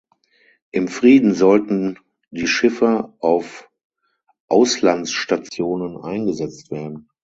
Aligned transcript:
Im 0.71 0.87
Frieden 0.87 1.35
sollten 1.35 1.99
die 2.31 2.47
Schiffe 2.47 3.13
auf 3.19 3.69
Auslandsstationen 4.47 5.95
eingesetzt 6.03 6.71
werden. 6.71 7.07